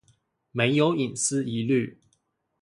[0.53, 1.95] 沒有隱私疑慮